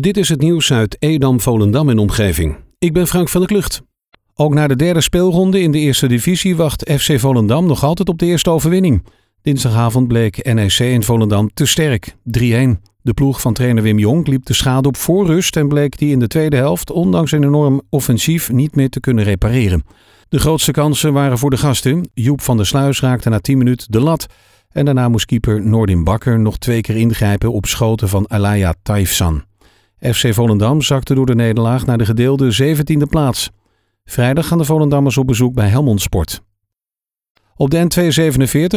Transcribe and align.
Dit 0.00 0.16
is 0.16 0.28
het 0.28 0.40
nieuws 0.40 0.72
uit 0.72 0.96
Edam, 0.98 1.40
Volendam 1.40 1.88
en 1.88 1.98
omgeving. 1.98 2.56
Ik 2.78 2.92
ben 2.92 3.06
Frank 3.06 3.28
van 3.28 3.40
der 3.40 3.50
Klucht. 3.50 3.82
Ook 4.34 4.54
na 4.54 4.66
de 4.66 4.76
derde 4.76 5.00
speelronde 5.00 5.60
in 5.60 5.70
de 5.70 5.78
eerste 5.78 6.06
divisie 6.06 6.56
wacht 6.56 6.90
FC 6.90 7.20
Volendam 7.20 7.66
nog 7.66 7.84
altijd 7.84 8.08
op 8.08 8.18
de 8.18 8.26
eerste 8.26 8.50
overwinning. 8.50 9.06
Dinsdagavond 9.42 10.08
bleek 10.08 10.52
NEC 10.54 10.78
in 10.78 11.02
Volendam 11.02 11.50
te 11.54 11.66
sterk, 11.66 12.14
3-1. 12.14 12.14
De 13.02 13.14
ploeg 13.14 13.40
van 13.40 13.52
trainer 13.52 13.82
Wim 13.82 13.98
Jong 13.98 14.26
liep 14.26 14.44
de 14.44 14.54
schade 14.54 14.88
op 14.88 14.96
voor 14.96 15.26
rust 15.26 15.56
en 15.56 15.68
bleek 15.68 15.98
die 15.98 16.10
in 16.10 16.18
de 16.18 16.26
tweede 16.26 16.56
helft, 16.56 16.90
ondanks 16.90 17.32
een 17.32 17.44
enorm 17.44 17.82
offensief, 17.88 18.52
niet 18.52 18.74
meer 18.74 18.90
te 18.90 19.00
kunnen 19.00 19.24
repareren. 19.24 19.84
De 20.28 20.38
grootste 20.38 20.72
kansen 20.72 21.12
waren 21.12 21.38
voor 21.38 21.50
de 21.50 21.56
gasten. 21.56 22.10
Joep 22.14 22.40
van 22.40 22.56
der 22.56 22.66
Sluis 22.66 23.00
raakte 23.00 23.28
na 23.28 23.38
10 23.38 23.58
minuten 23.58 23.90
de 23.90 24.00
lat. 24.00 24.26
En 24.70 24.84
daarna 24.84 25.08
moest 25.08 25.26
keeper 25.26 25.66
Noordin 25.66 26.04
Bakker 26.04 26.40
nog 26.40 26.58
twee 26.58 26.80
keer 26.80 26.96
ingrijpen 26.96 27.52
op 27.52 27.66
schoten 27.66 28.08
van 28.08 28.30
Alaya 28.30 28.74
Taifsan. 28.82 29.50
FC 30.02 30.34
Volendam 30.34 30.82
zakte 30.82 31.14
door 31.14 31.26
de 31.26 31.34
nederlaag 31.34 31.86
naar 31.86 31.98
de 31.98 32.04
gedeelde 32.04 32.76
17e 32.76 33.08
plaats. 33.08 33.50
Vrijdag 34.04 34.46
gaan 34.46 34.58
de 34.58 34.64
Volendammers 34.64 35.16
op 35.16 35.26
bezoek 35.26 35.54
bij 35.54 35.68
Helmond 35.68 36.00
Sport. 36.00 36.42
Op 37.56 37.70
de 37.70 37.86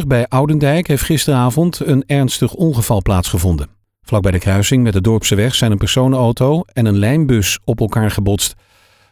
N247 0.01 0.07
bij 0.07 0.27
Oudendijk 0.27 0.87
heeft 0.87 1.03
gisteravond 1.03 1.79
een 1.79 2.03
ernstig 2.05 2.53
ongeval 2.53 3.01
plaatsgevonden. 3.01 3.69
Vlak 4.01 4.21
bij 4.21 4.31
de 4.31 4.39
kruising 4.39 4.83
met 4.83 4.93
de 4.93 5.01
Dorpse 5.01 5.35
weg 5.35 5.55
zijn 5.55 5.71
een 5.71 5.77
personenauto 5.77 6.61
en 6.73 6.85
een 6.85 6.97
lijnbus 6.97 7.59
op 7.63 7.79
elkaar 7.79 8.11
gebotst. 8.11 8.53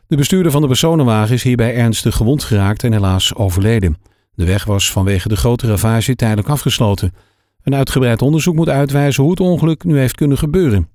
De 0.08 0.16
bestuurder 0.16 0.52
van 0.52 0.62
de 0.62 0.68
personenwagen 0.68 1.34
is 1.36 1.44
hierbij 1.44 1.76
ernstig 1.76 2.16
gewond 2.16 2.44
geraakt 2.44 2.84
en 2.84 2.94
helaas 2.94 3.36
overleden. 3.36 3.98
De 4.34 4.46
weg 4.46 4.66
was 4.66 4.92
vanwege 4.92 5.28
de 5.28 5.36
grote 5.36 5.68
ravage 5.68 6.16
tijdelijk 6.16 6.50
afgesloten. 6.50 7.14
Een 7.64 7.76
uitgebreid 7.76 8.22
onderzoek 8.22 8.56
moet 8.56 8.70
uitwijzen 8.70 9.24
hoe 9.24 9.32
het 9.32 9.42
ongeluk 9.42 9.84
nu 9.84 9.98
heeft 9.98 10.16
kunnen 10.16 10.38
gebeuren. 10.38 10.92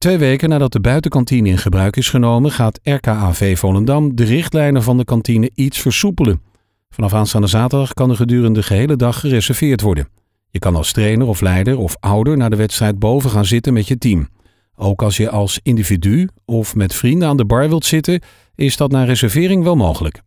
Twee 0.00 0.18
weken 0.18 0.48
nadat 0.48 0.72
de 0.72 0.80
buitenkantine 0.80 1.48
in 1.48 1.58
gebruik 1.58 1.96
is 1.96 2.08
genomen, 2.08 2.50
gaat 2.50 2.80
RKAV 2.82 3.58
Volendam 3.58 4.16
de 4.16 4.24
richtlijnen 4.24 4.82
van 4.82 4.96
de 4.96 5.04
kantine 5.04 5.50
iets 5.54 5.78
versoepelen. 5.78 6.42
Vanaf 6.90 7.14
aanstaande 7.14 7.46
zaterdag 7.46 7.94
kan 7.94 8.10
er 8.10 8.16
gedurende 8.16 8.60
de 8.60 8.66
gehele 8.66 8.96
dag 8.96 9.20
gereserveerd 9.20 9.80
worden. 9.80 10.08
Je 10.50 10.58
kan 10.58 10.76
als 10.76 10.92
trainer 10.92 11.26
of 11.26 11.40
leider 11.40 11.78
of 11.78 11.96
ouder 11.98 12.36
naar 12.36 12.50
de 12.50 12.56
wedstrijd 12.56 12.98
boven 12.98 13.30
gaan 13.30 13.44
zitten 13.44 13.72
met 13.72 13.88
je 13.88 13.98
team. 13.98 14.28
Ook 14.76 15.02
als 15.02 15.16
je 15.16 15.30
als 15.30 15.60
individu 15.62 16.28
of 16.44 16.74
met 16.74 16.94
vrienden 16.94 17.28
aan 17.28 17.36
de 17.36 17.44
bar 17.44 17.68
wilt 17.68 17.84
zitten, 17.84 18.20
is 18.54 18.76
dat 18.76 18.90
na 18.90 19.04
reservering 19.04 19.62
wel 19.62 19.76
mogelijk. 19.76 20.22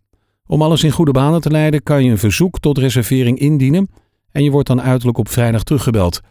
Om 0.47 0.61
alles 0.61 0.83
in 0.83 0.91
goede 0.91 1.11
banen 1.11 1.41
te 1.41 1.49
leiden 1.49 1.83
kan 1.83 2.03
je 2.03 2.11
een 2.11 2.17
verzoek 2.17 2.59
tot 2.59 2.77
reservering 2.77 3.39
indienen 3.39 3.89
en 4.31 4.43
je 4.43 4.51
wordt 4.51 4.67
dan 4.67 4.81
uiterlijk 4.81 5.17
op 5.17 5.29
vrijdag 5.29 5.63
teruggebeld. 5.63 6.21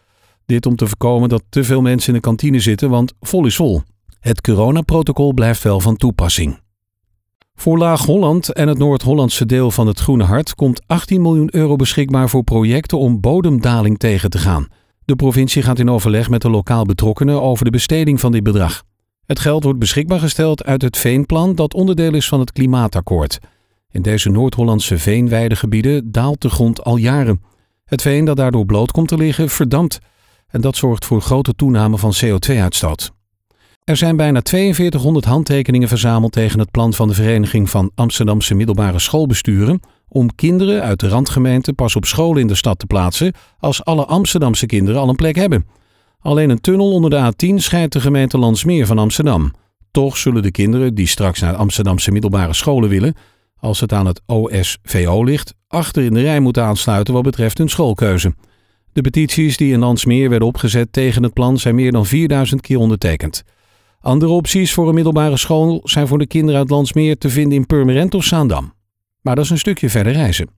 Dit 0.46 0.66
om 0.66 0.76
te 0.76 0.86
voorkomen 0.86 1.28
dat 1.28 1.42
te 1.48 1.64
veel 1.64 1.80
mensen 1.80 2.08
in 2.08 2.14
de 2.14 2.20
kantine 2.20 2.60
zitten, 2.60 2.90
want 2.90 3.12
vol 3.20 3.46
is 3.46 3.56
vol. 3.56 3.82
Het 4.20 4.40
coronaprotocol 4.40 5.32
blijft 5.32 5.62
wel 5.62 5.80
van 5.80 5.96
toepassing. 5.96 6.60
Voor 7.54 7.78
Laag-Holland 7.78 8.52
en 8.52 8.68
het 8.68 8.78
Noord-Hollandse 8.78 9.46
deel 9.46 9.70
van 9.70 9.86
het 9.86 9.98
Groene 10.00 10.24
Hart 10.24 10.54
komt 10.54 10.82
18 10.86 11.22
miljoen 11.22 11.54
euro 11.54 11.76
beschikbaar 11.76 12.28
voor 12.28 12.44
projecten 12.44 12.98
om 12.98 13.20
bodemdaling 13.20 13.98
tegen 13.98 14.30
te 14.30 14.38
gaan. 14.38 14.66
De 15.04 15.16
provincie 15.16 15.62
gaat 15.62 15.78
in 15.78 15.90
overleg 15.90 16.28
met 16.30 16.42
de 16.42 16.50
lokaal 16.50 16.84
betrokkenen 16.84 17.42
over 17.42 17.64
de 17.64 17.70
besteding 17.70 18.20
van 18.20 18.32
dit 18.32 18.42
bedrag. 18.42 18.82
Het 19.26 19.38
geld 19.38 19.64
wordt 19.64 19.78
beschikbaar 19.78 20.18
gesteld 20.18 20.64
uit 20.64 20.82
het 20.82 20.98
Veenplan 20.98 21.54
dat 21.54 21.74
onderdeel 21.74 22.14
is 22.14 22.28
van 22.28 22.40
het 22.40 22.52
Klimaatakkoord. 22.52 23.38
In 23.90 24.02
deze 24.02 24.30
Noord-Hollandse 24.30 24.98
veenweidegebieden 24.98 26.12
daalt 26.12 26.40
de 26.40 26.50
grond 26.50 26.84
al 26.84 26.96
jaren. 26.96 27.42
Het 27.84 28.02
veen 28.02 28.24
dat 28.24 28.36
daardoor 28.36 28.66
bloot 28.66 28.90
komt 28.92 29.08
te 29.08 29.16
liggen 29.16 29.48
verdampt 29.48 29.98
en 30.52 30.60
dat 30.60 30.76
zorgt 30.76 31.04
voor 31.04 31.20
grote 31.20 31.54
toename 31.54 31.98
van 31.98 32.12
CO2-uitstoot. 32.24 33.12
Er 33.84 33.96
zijn 33.96 34.16
bijna 34.16 34.40
4200 34.42 35.24
handtekeningen 35.24 35.88
verzameld 35.88 36.32
tegen 36.32 36.58
het 36.58 36.70
plan 36.70 36.92
van 36.92 37.08
de 37.08 37.14
Vereniging 37.14 37.70
van 37.70 37.90
Amsterdamse 37.94 38.54
Middelbare 38.54 38.98
Schoolbesturen 38.98 39.80
om 40.08 40.34
kinderen 40.34 40.82
uit 40.82 41.00
de 41.00 41.08
randgemeente 41.08 41.72
pas 41.72 41.96
op 41.96 42.04
school 42.04 42.36
in 42.36 42.46
de 42.46 42.54
stad 42.54 42.78
te 42.78 42.86
plaatsen 42.86 43.32
als 43.58 43.84
alle 43.84 44.04
Amsterdamse 44.04 44.66
kinderen 44.66 45.00
al 45.00 45.08
een 45.08 45.16
plek 45.16 45.36
hebben. 45.36 45.66
Alleen 46.20 46.50
een 46.50 46.60
tunnel 46.60 46.92
onder 46.92 47.10
de 47.10 47.32
A10 47.32 47.54
scheidt 47.54 47.92
de 47.92 48.00
gemeente 48.00 48.38
Landsmeer 48.38 48.86
van 48.86 48.98
Amsterdam. 48.98 49.52
Toch 49.90 50.16
zullen 50.16 50.42
de 50.42 50.50
kinderen 50.50 50.94
die 50.94 51.06
straks 51.06 51.40
naar 51.40 51.54
Amsterdamse 51.54 52.10
middelbare 52.10 52.54
scholen 52.54 52.88
willen, 52.88 53.14
als 53.56 53.80
het 53.80 53.92
aan 53.92 54.06
het 54.06 54.22
OSVO 54.26 55.24
ligt, 55.24 55.54
achter 55.68 56.02
in 56.02 56.14
de 56.14 56.20
rij 56.20 56.40
moeten 56.40 56.64
aansluiten 56.64 57.14
wat 57.14 57.22
betreft 57.22 57.58
hun 57.58 57.68
schoolkeuze. 57.68 58.34
De 58.92 59.00
petities 59.00 59.56
die 59.56 59.72
in 59.72 59.78
Landsmeer 59.78 60.28
werden 60.28 60.48
opgezet 60.48 60.92
tegen 60.92 61.22
het 61.22 61.32
plan 61.32 61.58
zijn 61.58 61.74
meer 61.74 61.92
dan 61.92 62.06
4000 62.06 62.60
keer 62.60 62.78
ondertekend. 62.78 63.42
Andere 64.00 64.32
opties 64.32 64.72
voor 64.72 64.88
een 64.88 64.94
middelbare 64.94 65.36
school 65.36 65.80
zijn 65.84 66.06
voor 66.06 66.18
de 66.18 66.26
kinderen 66.26 66.60
uit 66.60 66.70
Landsmeer 66.70 67.18
te 67.18 67.28
vinden 67.28 67.58
in 67.58 67.66
Purmerend 67.66 68.14
of 68.14 68.24
Zaandam. 68.24 68.72
Maar 69.20 69.34
dat 69.34 69.44
is 69.44 69.50
een 69.50 69.58
stukje 69.58 69.90
verder 69.90 70.12
reizen. 70.12 70.48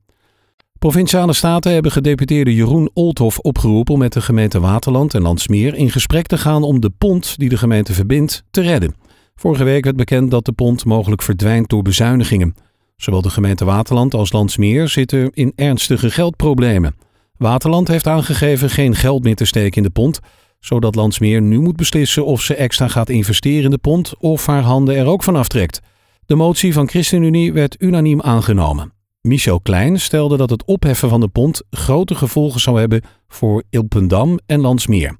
Provinciale 0.78 1.32
staten 1.32 1.72
hebben 1.72 1.92
gedeputeerde 1.92 2.54
Jeroen 2.54 2.90
Olthoff 2.92 3.38
opgeroepen 3.38 3.94
om 3.94 4.00
met 4.00 4.12
de 4.12 4.20
gemeente 4.20 4.60
Waterland 4.60 5.14
en 5.14 5.22
Landsmeer 5.22 5.74
in 5.74 5.90
gesprek 5.90 6.26
te 6.26 6.38
gaan 6.38 6.62
om 6.62 6.80
de 6.80 6.90
pont 6.98 7.38
die 7.38 7.48
de 7.48 7.56
gemeente 7.56 7.92
verbindt 7.92 8.44
te 8.50 8.60
redden. 8.60 8.94
Vorige 9.34 9.64
week 9.64 9.84
werd 9.84 9.96
bekend 9.96 10.30
dat 10.30 10.44
de 10.44 10.52
pont 10.52 10.84
mogelijk 10.84 11.22
verdwijnt 11.22 11.68
door 11.68 11.82
bezuinigingen. 11.82 12.54
Zowel 12.96 13.22
de 13.22 13.30
gemeente 13.30 13.64
Waterland 13.64 14.14
als 14.14 14.32
Landsmeer 14.32 14.88
zitten 14.88 15.30
in 15.32 15.52
ernstige 15.56 16.10
geldproblemen. 16.10 16.94
Waterland 17.38 17.88
heeft 17.88 18.06
aangegeven 18.06 18.70
geen 18.70 18.94
geld 18.94 19.22
meer 19.22 19.34
te 19.34 19.44
steken 19.44 19.76
in 19.76 19.82
de 19.82 19.90
pont, 19.90 20.20
zodat 20.60 20.94
Landsmeer 20.94 21.42
nu 21.42 21.58
moet 21.60 21.76
beslissen 21.76 22.26
of 22.26 22.42
ze 22.42 22.54
extra 22.54 22.88
gaat 22.88 23.08
investeren 23.08 23.64
in 23.64 23.70
de 23.70 23.78
pont 23.78 24.14
of 24.18 24.46
haar 24.46 24.62
handen 24.62 24.96
er 24.96 25.06
ook 25.06 25.22
van 25.22 25.36
aftrekt. 25.36 25.80
De 26.26 26.34
motie 26.34 26.72
van 26.72 26.88
ChristenUnie 26.88 27.52
werd 27.52 27.76
unaniem 27.78 28.20
aangenomen. 28.20 28.92
Michel 29.20 29.60
Klein 29.60 30.00
stelde 30.00 30.36
dat 30.36 30.50
het 30.50 30.64
opheffen 30.64 31.08
van 31.08 31.20
de 31.20 31.28
pont 31.28 31.62
grote 31.70 32.14
gevolgen 32.14 32.60
zou 32.60 32.78
hebben 32.78 33.02
voor 33.28 33.62
Ilpendam 33.70 34.38
en 34.46 34.60
Landsmeer. 34.60 35.16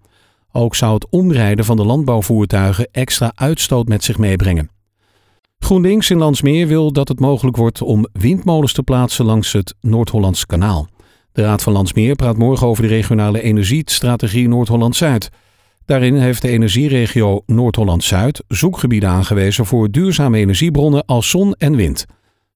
Ook 0.53 0.75
zou 0.75 0.95
het 0.95 1.07
omrijden 1.11 1.65
van 1.65 1.77
de 1.77 1.85
landbouwvoertuigen 1.85 2.89
extra 2.93 3.33
uitstoot 3.35 3.89
met 3.89 4.05
zich 4.05 4.19
meebrengen. 4.19 4.71
GroenLinks 5.59 6.11
in 6.11 6.19
Landsmeer 6.19 6.67
wil 6.67 6.93
dat 6.93 7.09
het 7.09 7.21
mogelijk 7.21 7.57
wordt 7.57 7.83
om 7.83 8.07
windmolens 8.13 8.73
te 8.73 8.83
plaatsen 8.83 9.25
langs 9.25 9.53
het 9.53 9.75
Noord-Hollands 9.81 10.47
kanaal. 10.47 10.89
De 11.35 11.43
Raad 11.43 11.63
van 11.63 11.73
Landsmeer 11.73 12.15
praat 12.15 12.37
morgen 12.37 12.67
over 12.67 12.83
de 12.83 12.89
regionale 12.89 13.43
energiestrategie 13.43 14.49
Noord-Holland-Zuid. 14.49 15.31
Daarin 15.85 16.17
heeft 16.17 16.43
de 16.43 16.49
energieregio 16.49 17.43
Noord-Holland-Zuid 17.47 18.45
zoekgebieden 18.49 19.09
aangewezen 19.09 19.67
voor 19.67 19.91
duurzame 19.91 20.39
energiebronnen 20.39 21.05
als 21.05 21.29
zon 21.31 21.55
en 21.55 21.77
wind. 21.77 22.07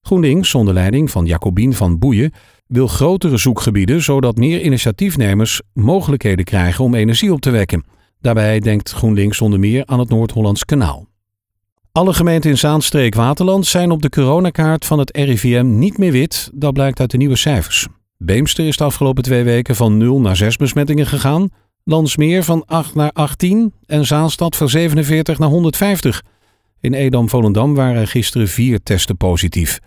GroenLinks, 0.02 0.54
onder 0.54 0.74
leiding 0.74 1.10
van 1.10 1.26
Jacobien 1.26 1.74
van 1.74 1.98
Boeien, 1.98 2.32
wil 2.66 2.86
grotere 2.86 3.36
zoekgebieden 3.36 4.02
zodat 4.02 4.36
meer 4.36 4.60
initiatiefnemers 4.60 5.60
mogelijkheden 5.72 6.44
krijgen 6.44 6.84
om 6.84 6.94
energie 6.94 7.32
op 7.32 7.40
te 7.40 7.50
wekken. 7.50 7.84
Daarbij 8.20 8.60
denkt 8.60 8.92
GroenLinks 8.92 9.40
onder 9.40 9.58
meer 9.58 9.86
aan 9.86 9.98
het 9.98 10.08
Noord-Hollands 10.08 10.64
kanaal. 10.64 11.06
Alle 11.92 12.12
gemeenten 12.12 12.50
in 12.50 12.58
Zaanstreek-Waterland 12.58 13.66
zijn 13.66 13.90
op 13.90 14.02
de 14.02 14.08
coronakaart 14.08 14.84
van 14.84 14.98
het 14.98 15.16
RIVM 15.16 15.78
niet 15.78 15.98
meer 15.98 16.12
wit, 16.12 16.50
dat 16.54 16.72
blijkt 16.72 17.00
uit 17.00 17.10
de 17.10 17.16
nieuwe 17.16 17.36
cijfers. 17.36 17.88
Beemster 18.18 18.66
is 18.66 18.76
de 18.76 18.84
afgelopen 18.84 19.22
twee 19.22 19.44
weken 19.44 19.76
van 19.76 19.96
0 19.96 20.20
naar 20.20 20.36
6 20.36 20.56
besmettingen 20.56 21.06
gegaan. 21.06 21.50
Landsmeer 21.84 22.44
van 22.44 22.64
8 22.66 22.94
naar 22.94 23.10
18 23.12 23.72
en 23.86 24.06
Zaanstad 24.06 24.56
van 24.56 24.68
47 24.68 25.38
naar 25.38 25.48
150. 25.48 26.22
In 26.80 26.94
Edam-Volendam 26.94 27.74
waren 27.74 28.08
gisteren 28.08 28.48
vier 28.48 28.82
testen 28.82 29.16
positief. 29.16 29.78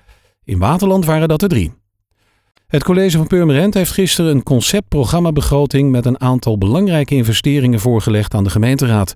In 0.44 0.60
Waterland 0.60 1.06
waren 1.06 1.28
dat 1.28 1.42
er 1.42 1.50
drie. 1.50 1.74
Het 2.68 2.84
college 2.84 3.18
van 3.18 3.28
Purmerend 3.28 3.74
heeft 3.74 3.92
gisteren 3.92 4.32
een 4.32 4.44
conceptprogrammabegroting 4.44 5.92
met 5.92 6.06
een 6.06 6.22
aantal 6.22 6.58
belangrijke 6.58 7.16
investeringen 7.16 7.80
voorgelegd 7.80 8.34
aan 8.34 8.44
de 8.44 8.50
gemeenteraad. 8.50 9.14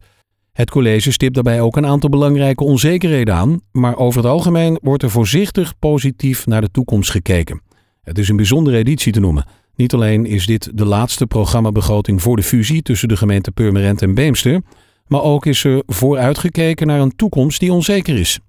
Het 0.52 0.70
college 0.70 1.12
stipt 1.12 1.34
daarbij 1.34 1.62
ook 1.62 1.78
een 1.78 1.86
aantal 1.86 2.09
belangrijke 2.09 2.64
onzekerheden 2.64 3.35
aan, 3.35 3.59
maar 3.72 3.97
over 3.97 4.22
het 4.22 4.32
algemeen 4.32 4.79
wordt 4.82 5.03
er 5.03 5.09
voorzichtig 5.09 5.79
positief 5.79 6.46
naar 6.46 6.62
de 6.62 6.72
toekomst 6.72 7.12
gekeken. 7.12 7.62
Het 8.05 8.17
is 8.17 8.29
een 8.29 8.35
bijzondere 8.35 8.78
editie 8.78 9.11
te 9.11 9.19
noemen. 9.19 9.46
Niet 9.75 9.93
alleen 9.93 10.25
is 10.25 10.46
dit 10.46 10.69
de 10.73 10.85
laatste 10.85 11.28
programmabegroting 11.28 12.22
voor 12.22 12.35
de 12.35 12.43
fusie 12.43 12.81
tussen 12.81 13.07
de 13.07 13.17
gemeente 13.17 13.52
Purmerend 13.52 14.02
en 14.02 14.13
Beemster, 14.13 14.61
maar 15.07 15.22
ook 15.22 15.46
is 15.46 15.63
er 15.63 15.84
vooruitgekeken 15.85 16.87
naar 16.87 16.99
een 16.99 17.16
toekomst 17.16 17.59
die 17.59 17.73
onzeker 17.73 18.17
is. 18.17 18.40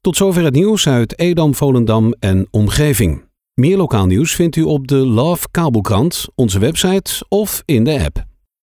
Tot 0.00 0.16
zover 0.16 0.44
het 0.44 0.54
nieuws 0.54 0.86
uit 0.86 1.18
Edam, 1.18 1.54
Volendam 1.54 2.12
en 2.20 2.48
omgeving. 2.50 3.24
Meer 3.54 3.76
lokaal 3.76 4.06
nieuws 4.06 4.34
vindt 4.34 4.56
u 4.56 4.62
op 4.62 4.88
de 4.88 4.96
Love 4.96 5.48
Kabelkrant, 5.50 6.26
onze 6.34 6.58
website 6.58 7.24
of 7.28 7.62
in 7.64 7.84
de 7.84 8.04
app. 8.04 8.27